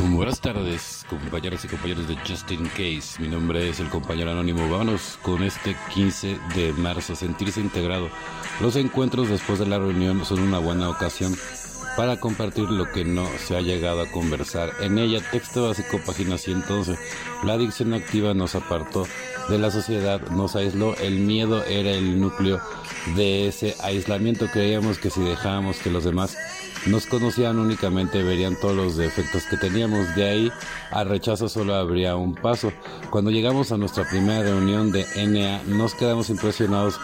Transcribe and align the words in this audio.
Buenas 0.00 0.40
tardes, 0.40 1.06
compañeros 1.08 1.64
y 1.64 1.68
compañeros 1.68 2.08
de 2.08 2.16
Justin 2.16 2.66
Case. 2.66 3.20
Mi 3.20 3.28
nombre 3.28 3.68
es 3.68 3.78
el 3.78 3.88
compañero 3.88 4.32
anónimo. 4.32 4.68
Vámonos 4.68 5.18
con 5.22 5.44
este 5.44 5.76
15 5.94 6.36
de 6.56 6.72
marzo, 6.72 7.14
sentirse 7.14 7.60
integrado. 7.60 8.08
Los 8.60 8.74
encuentros 8.74 9.28
después 9.28 9.60
de 9.60 9.66
la 9.66 9.78
reunión 9.78 10.24
son 10.24 10.40
una 10.40 10.58
buena 10.58 10.90
ocasión 10.90 11.36
para 11.96 12.18
compartir 12.18 12.68
lo 12.70 12.90
que 12.90 13.04
no 13.04 13.24
se 13.38 13.56
ha 13.56 13.60
llegado 13.60 14.02
a 14.02 14.10
conversar. 14.10 14.72
En 14.80 14.98
ella, 14.98 15.20
texto 15.30 15.68
básico, 15.68 16.00
página 16.04 16.38
111. 16.38 16.98
La 17.44 17.52
adicción 17.52 17.94
activa 17.94 18.34
nos 18.34 18.56
apartó 18.56 19.06
de 19.48 19.58
la 19.58 19.70
sociedad, 19.70 20.20
nos 20.30 20.56
aisló. 20.56 20.96
El 20.96 21.20
miedo 21.20 21.64
era 21.64 21.90
el 21.90 22.20
núcleo 22.20 22.60
de 23.16 23.48
ese 23.48 23.76
aislamiento. 23.82 24.48
Creíamos 24.52 24.98
que 24.98 25.10
si 25.10 25.20
dejábamos 25.22 25.78
que 25.78 25.90
los 25.90 26.04
demás 26.04 26.36
nos 26.86 27.06
conocían 27.06 27.58
únicamente 27.58 28.22
verían 28.22 28.56
todos 28.60 28.76
los 28.76 28.96
defectos 28.96 29.44
que 29.44 29.56
teníamos. 29.56 30.14
De 30.14 30.28
ahí 30.28 30.52
al 30.90 31.08
rechazo 31.08 31.48
solo 31.48 31.74
habría 31.74 32.16
un 32.16 32.34
paso. 32.34 32.72
Cuando 33.10 33.30
llegamos 33.30 33.72
a 33.72 33.78
nuestra 33.78 34.08
primera 34.08 34.42
reunión 34.42 34.92
de 34.92 35.06
NA 35.16 35.62
nos 35.64 35.94
quedamos 35.94 36.28
impresionados 36.30 37.00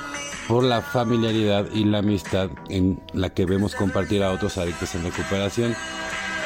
por 0.48 0.64
la 0.64 0.82
familiaridad 0.82 1.66
y 1.72 1.84
la 1.84 1.98
amistad 1.98 2.50
en 2.68 3.00
la 3.14 3.30
que 3.30 3.46
vemos 3.46 3.74
compartir 3.74 4.22
a 4.22 4.32
otros 4.32 4.58
adictos 4.58 4.94
en 4.94 5.04
recuperación. 5.04 5.74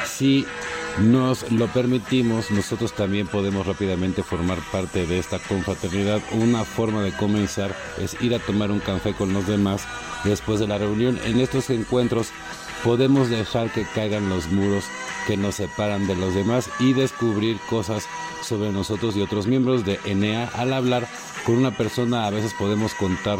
Si 0.05 0.45
nos 0.99 1.51
lo 1.51 1.67
permitimos, 1.67 2.51
nosotros 2.51 2.93
también 2.93 3.27
podemos 3.27 3.67
rápidamente 3.67 4.23
formar 4.23 4.59
parte 4.71 5.05
de 5.05 5.19
esta 5.19 5.39
confraternidad. 5.39 6.21
Una 6.31 6.63
forma 6.63 7.01
de 7.01 7.11
comenzar 7.11 7.75
es 7.99 8.19
ir 8.21 8.33
a 8.33 8.39
tomar 8.39 8.71
un 8.71 8.79
café 8.79 9.13
con 9.13 9.33
los 9.33 9.45
demás 9.47 9.85
después 10.23 10.59
de 10.59 10.67
la 10.67 10.77
reunión. 10.77 11.19
En 11.25 11.39
estos 11.39 11.69
encuentros 11.69 12.29
podemos 12.83 13.29
dejar 13.29 13.71
que 13.71 13.85
caigan 13.93 14.29
los 14.29 14.47
muros 14.47 14.85
que 15.27 15.37
nos 15.37 15.55
separan 15.55 16.07
de 16.07 16.15
los 16.15 16.33
demás 16.33 16.69
y 16.79 16.93
descubrir 16.93 17.57
cosas 17.69 18.07
sobre 18.41 18.71
nosotros 18.71 19.17
y 19.17 19.21
otros 19.21 19.47
miembros 19.47 19.85
de 19.85 19.99
Enea. 20.05 20.49
Al 20.53 20.71
hablar 20.71 21.07
con 21.45 21.55
una 21.57 21.71
persona 21.71 22.25
a 22.25 22.29
veces 22.29 22.53
podemos 22.53 22.93
contar 22.93 23.39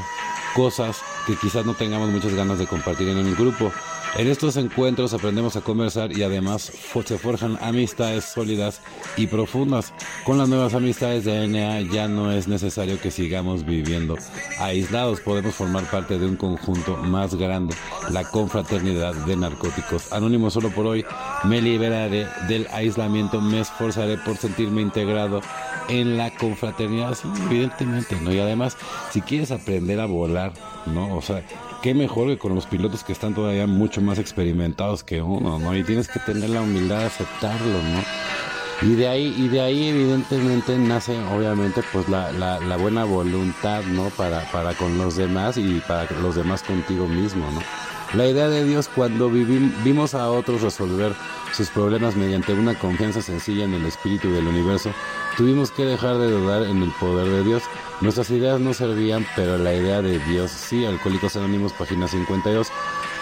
cosas 0.55 1.01
que 1.25 1.35
quizás 1.35 1.65
no 1.65 1.73
tengamos 1.73 2.09
muchas 2.09 2.33
ganas 2.33 2.59
de 2.59 2.67
compartir 2.67 3.09
en 3.09 3.17
el 3.17 3.35
grupo. 3.35 3.71
En 4.17 4.27
estos 4.27 4.55
encuentros 4.55 5.13
aprendemos 5.13 5.57
a 5.57 5.61
conversar 5.61 6.17
y 6.17 6.23
además 6.23 6.71
se 7.05 7.17
forjan 7.17 7.57
amistades 7.61 8.23
sólidas 8.23 8.79
y 9.17 9.27
profundas. 9.27 9.93
Con 10.23 10.37
las 10.37 10.47
nuevas 10.47 10.73
amistades 10.73 11.25
de 11.25 11.47
NA 11.49 11.81
ya 11.81 12.07
no 12.07 12.31
es 12.31 12.47
necesario 12.47 12.99
que 13.01 13.11
sigamos 13.11 13.65
viviendo 13.65 14.15
aislados, 14.59 15.19
podemos 15.19 15.55
formar 15.55 15.83
parte 15.91 16.17
de 16.17 16.25
un 16.27 16.37
conjunto 16.37 16.95
más 16.95 17.35
grande, 17.35 17.75
la 18.09 18.23
confraternidad 18.23 19.13
de 19.13 19.35
narcóticos. 19.35 20.13
Anónimo 20.13 20.49
solo 20.49 20.69
por 20.69 20.85
hoy, 20.85 21.05
me 21.43 21.61
liberaré 21.61 22.25
del 22.47 22.67
aislamiento, 22.71 23.41
me 23.41 23.59
esforzaré 23.59 24.17
por 24.17 24.37
sentirme 24.37 24.81
integrado 24.81 25.41
en 25.89 26.17
la 26.17 26.31
confraternidad, 26.31 27.15
sí, 27.15 27.27
evidentemente, 27.45 28.15
¿no? 28.21 28.33
Y 28.33 28.39
además, 28.39 28.77
si 29.11 29.21
quieres 29.21 29.51
aprender 29.51 29.99
a 29.99 30.05
volar, 30.05 30.53
¿no? 30.85 31.14
O 31.17 31.21
sea, 31.21 31.43
qué 31.81 31.93
mejor 31.93 32.27
que 32.27 32.37
con 32.37 32.55
los 32.55 32.65
pilotos 32.65 33.03
que 33.03 33.13
están 33.13 33.33
todavía 33.33 33.67
mucho 33.67 34.01
más 34.01 34.19
experimentados 34.19 35.03
que 35.03 35.21
uno, 35.21 35.59
¿no? 35.59 35.75
Y 35.75 35.83
tienes 35.83 36.07
que 36.07 36.19
tener 36.19 36.49
la 36.49 36.61
humildad 36.61 36.99
de 36.99 37.05
aceptarlo, 37.05 37.81
¿no? 37.81 38.03
Y 38.81 38.95
de 38.95 39.07
ahí, 39.07 39.33
y 39.37 39.47
de 39.47 39.61
ahí 39.61 39.87
evidentemente 39.87 40.77
nace 40.77 41.17
obviamente 41.33 41.81
pues 41.93 42.09
la, 42.09 42.77
buena 42.77 43.05
voluntad, 43.05 43.83
¿no? 43.83 44.09
Para, 44.09 44.51
para 44.51 44.73
con 44.73 44.97
los 44.97 45.15
demás 45.15 45.57
y 45.57 45.81
para 45.87 46.09
los 46.21 46.35
demás 46.35 46.61
contigo 46.61 47.07
mismo, 47.07 47.49
¿no? 47.51 47.61
La 48.13 48.27
idea 48.27 48.47
de 48.47 48.63
Dios 48.63 48.89
cuando 48.93 49.29
vimos 49.29 50.13
a 50.13 50.29
otros 50.29 50.61
resolver 50.61 51.13
sus 51.53 51.69
problemas 51.69 52.15
mediante 52.15 52.53
una 52.53 52.77
confianza 52.77 53.21
sencilla 53.21 53.65
en 53.65 53.73
el 53.73 53.85
espíritu 53.85 54.31
del 54.31 54.47
universo, 54.47 54.91
tuvimos 55.37 55.71
que 55.71 55.85
dejar 55.85 56.17
de 56.17 56.31
dudar 56.31 56.63
en 56.63 56.83
el 56.83 56.91
poder 56.99 57.27
de 57.27 57.43
Dios 57.43 57.63
Nuestras 58.01 58.29
ideas 58.29 58.59
no 58.59 58.73
servían, 58.73 59.25
pero 59.37 59.57
la 59.57 59.73
idea 59.73 60.01
de 60.01 60.19
Dios 60.19 60.51
sí. 60.51 60.85
Alcohólicos 60.85 61.37
Anónimos, 61.37 61.71
página 61.71 62.07
52. 62.09 62.67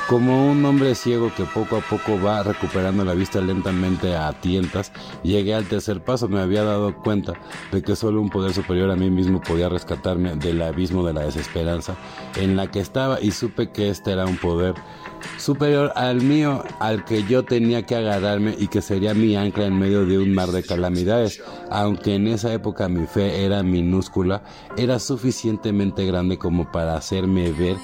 Como 0.08 0.52
un 0.52 0.64
hombre 0.66 0.96
ciego 0.96 1.32
que 1.36 1.46
poco 1.46 1.78
a 1.78 1.82
poco 1.82 2.22
va 2.22 2.44
recuperando 2.44 3.06
la 3.06 3.14
vista 3.14 3.40
lentamente 3.40 4.16
a 4.16 4.34
tientas, 4.34 4.92
llegué 5.24 5.56
al 5.56 5.66
tercer 5.66 6.04
paso. 6.04 6.28
Me 6.28 6.42
había 6.42 6.64
dado 6.64 6.94
cuenta 7.02 7.34
de 7.72 7.82
que 7.82 7.96
solo 7.96 8.22
un 8.22 8.30
poder 8.30 8.54
superior 8.54 8.92
a 8.92 8.98
mí 8.98 9.10
mismo 9.10 9.42
podía 9.42 9.70
rescatarme 9.70 10.36
del 10.36 10.62
abismo 10.62 11.06
de 11.06 11.14
la 11.14 11.22
desesperanza 11.22 11.96
en 12.36 12.58
la 12.58 12.70
que 12.70 12.82
estaba 12.82 13.22
y 13.22 13.32
supe 13.32 13.72
que 13.72 13.90
este 13.90 14.12
era 14.12 14.26
un 14.26 14.38
poder 14.38 14.76
superior 15.38 15.92
al 15.96 16.22
mío, 16.22 16.64
al 16.80 17.06
que 17.06 17.24
yo 17.24 17.44
tenía 17.44 17.86
que 17.86 17.96
agarrarme 17.96 18.56
y 18.58 18.68
que 18.68 18.82
sería 18.82 19.14
mi 19.14 19.36
ancla 19.36 19.66
en 19.66 19.80
medio 19.80 20.06
de 20.06 20.20
un 20.20 20.34
mar 20.34 20.50
de 20.50 20.64
calamidades. 20.64 21.42
Aunque 21.72 22.16
en 22.16 22.28
esa 22.28 22.54
época 22.54 22.90
mi 22.90 23.08
fe 23.08 23.46
era 23.46 23.64
minúscula, 23.64 24.44
era 24.78 25.00
suficientemente 25.00 26.06
grande 26.06 26.38
como 26.38 26.72
para 26.72 26.96
hacerme 26.96 27.52
ver 27.52 27.78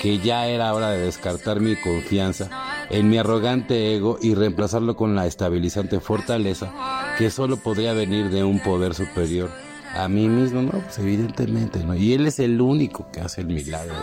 que 0.00 0.18
ya 0.18 0.46
era 0.46 0.74
hora 0.74 0.90
de 0.90 1.00
descartar 1.00 1.60
mi 1.66 1.76
confianza 1.76 2.48
en 2.90 3.08
mi 3.10 3.18
arrogante 3.18 3.94
ego 3.94 4.18
y 4.20 4.34
reemplazarlo 4.34 4.96
con 4.96 5.14
la 5.14 5.26
estabilizante 5.26 6.00
fortaleza 6.00 6.72
que 7.18 7.30
solo 7.30 7.56
podría 7.56 7.92
venir 7.92 8.30
de 8.30 8.44
un 8.44 8.60
poder 8.60 8.94
superior 8.94 9.50
a 9.94 10.08
mí 10.08 10.28
mismo, 10.28 10.62
¿no? 10.62 10.72
Pues 10.72 10.98
evidentemente, 10.98 11.82
¿no? 11.84 11.94
Y 11.94 12.12
Él 12.12 12.26
es 12.26 12.38
el 12.38 12.60
único 12.60 13.10
que 13.10 13.20
hace 13.20 13.40
el 13.40 13.48
milagro. 13.48 13.94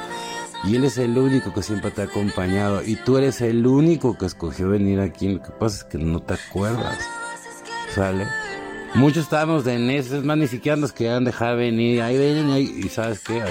Y 0.63 0.75
Él 0.75 0.85
es 0.85 0.97
el 0.97 1.17
único 1.17 1.53
que 1.53 1.61
siempre 1.61 1.91
te 1.91 2.01
ha 2.01 2.05
acompañado. 2.05 2.81
Y 2.83 2.95
tú 2.95 3.17
eres 3.17 3.41
el 3.41 3.67
único 3.67 4.17
que 4.17 4.25
escogió 4.25 4.69
venir 4.69 4.99
aquí. 5.01 5.29
Lo 5.29 5.43
que 5.43 5.51
pasa 5.51 5.79
es 5.79 5.83
que 5.83 5.97
no 5.97 6.21
te 6.21 6.35
acuerdas. 6.35 6.99
¿Sale? 7.93 8.25
Muchos 8.95 9.23
estábamos 9.23 9.65
de 9.65 9.97
eso. 9.97 10.17
Es 10.17 10.23
más, 10.23 10.37
ni 10.37 10.47
siquiera 10.47 10.77
nos 10.77 10.93
querían 10.93 11.25
dejar 11.25 11.57
venir. 11.57 12.01
Ahí 12.01 12.17
ven, 12.17 12.49
ahí. 12.49 12.73
Y 12.83 12.89
¿sabes 12.89 13.19
qué? 13.19 13.43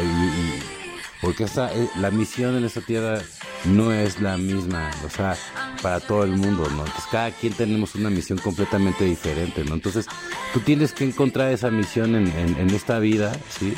Porque 1.22 1.44
esta, 1.44 1.72
eh, 1.72 1.88
la 1.96 2.10
misión 2.10 2.56
en 2.56 2.64
esta 2.64 2.82
tierra 2.82 3.22
no 3.64 3.92
es 3.92 4.20
la 4.20 4.36
misma, 4.36 4.90
o 5.06 5.08
sea, 5.08 5.36
para 5.80 6.00
todo 6.00 6.24
el 6.24 6.32
mundo, 6.32 6.64
¿no? 6.64 6.84
Entonces 6.84 7.04
cada 7.10 7.30
quien 7.30 7.54
tenemos 7.54 7.94
una 7.94 8.10
misión 8.10 8.38
completamente 8.38 9.04
diferente, 9.04 9.64
¿no? 9.64 9.74
Entonces 9.74 10.06
tú 10.52 10.60
tienes 10.60 10.92
que 10.92 11.04
encontrar 11.04 11.50
esa 11.52 11.70
misión 11.70 12.14
en, 12.16 12.26
en 12.36 12.70
esta 12.70 12.98
vida, 12.98 13.32
¿sí? 13.58 13.72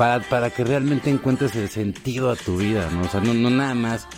para, 0.00 0.20
para 0.20 0.48
que 0.48 0.64
realmente 0.64 1.10
encuentres 1.10 1.54
el 1.56 1.68
sentido 1.68 2.30
a 2.30 2.36
tu 2.36 2.56
vida, 2.56 2.88
¿no? 2.90 3.02
O 3.02 3.08
sea, 3.10 3.20
no, 3.20 3.34
no 3.34 3.50
nada 3.50 3.74
más. 3.74 4.08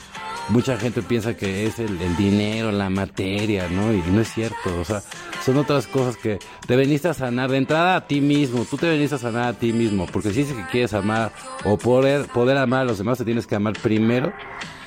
Mucha 0.53 0.77
gente 0.77 1.01
piensa 1.01 1.35
que 1.35 1.67
es 1.67 1.79
el, 1.79 1.99
dinero, 2.19 2.71
la 2.73 2.91
materia, 2.91 3.69
¿no? 3.71 3.91
Y 3.91 4.03
no 4.13 4.21
es 4.21 4.35
cierto, 4.35 4.79
o 4.79 4.85
sea, 4.85 5.03
son 5.43 5.57
otras 5.57 5.87
cosas 5.87 6.19
que 6.19 6.39
te 6.67 6.77
veniste 6.77 7.09
a 7.09 7.15
sanar 7.15 7.51
de 7.51 7.57
entrada 7.57 7.97
a 7.97 8.07
ti 8.07 8.21
mismo, 8.21 8.67
tú 8.67 8.77
te 8.77 8.87
veniste 8.87 9.15
a 9.15 9.19
sanar 9.19 9.49
a 9.49 9.53
ti 9.55 9.73
mismo, 9.73 10.07
porque 10.13 10.29
si 10.29 10.41
dices 10.41 10.55
que 10.55 10.67
quieres 10.67 10.93
amar 10.93 11.33
o 11.65 11.79
poder, 11.79 12.27
poder 12.27 12.59
amar 12.59 12.83
a 12.83 12.85
los 12.85 12.99
demás, 12.99 13.17
te 13.17 13.25
tienes 13.25 13.47
que 13.47 13.55
amar 13.55 13.73
primero 13.83 14.31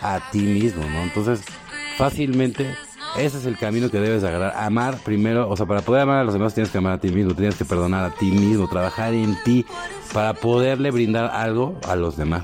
a 0.03 0.29
ti 0.31 0.41
mismo, 0.41 0.83
¿no? 0.83 1.01
Entonces, 1.01 1.43
fácilmente 1.97 2.75
ese 3.17 3.39
es 3.39 3.45
el 3.47 3.57
camino 3.57 3.89
que 3.89 3.99
debes 3.99 4.23
agarrar. 4.23 4.53
Amar 4.55 4.99
primero, 4.99 5.49
o 5.49 5.57
sea, 5.57 5.65
para 5.65 5.81
poder 5.81 6.03
amar 6.03 6.19
a 6.19 6.23
los 6.25 6.33
demás 6.33 6.53
tienes 6.53 6.71
que 6.71 6.77
amar 6.77 6.93
a 6.93 6.99
ti 6.99 7.09
mismo, 7.09 7.33
tienes 7.33 7.55
que 7.55 7.65
perdonar 7.65 8.05
a 8.05 8.13
ti 8.13 8.29
mismo, 8.29 8.69
trabajar 8.69 9.15
en 9.15 9.35
ti 9.43 9.65
para 10.13 10.35
poderle 10.35 10.91
brindar 10.91 11.31
algo 11.33 11.79
a 11.87 11.95
los 11.95 12.17
demás. 12.17 12.43